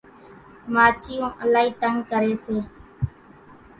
ماڇِيوُن 0.73 1.31
الائِي 1.43 1.69
تنڳ 1.79 1.97
ڪريَ 2.11 2.33
سي۔ 2.45 2.57